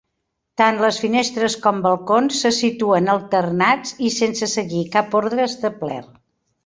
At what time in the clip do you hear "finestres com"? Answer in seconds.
1.01-1.83